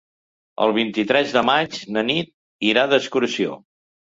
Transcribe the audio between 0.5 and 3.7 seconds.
El vint-i-tres de maig na Nit irà d'excursió.